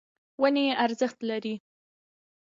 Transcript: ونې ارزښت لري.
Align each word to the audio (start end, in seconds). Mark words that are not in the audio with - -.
ونې 0.41 0.65
ارزښت 0.83 1.17
لري. 1.29 1.55